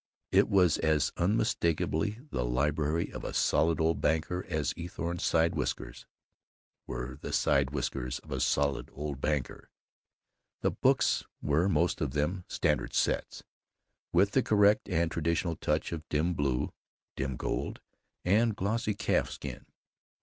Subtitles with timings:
[0.31, 6.07] It was as unmistakably the library of a solid old banker as Eathorne's side whiskers
[6.87, 9.69] were the side whiskers of a solid old banker.
[10.61, 13.43] The books were most of them Standard Sets,
[14.11, 16.73] with the correct and traditional touch of dim blue,
[17.15, 17.79] dim gold,
[18.25, 19.67] and glossy calf skin.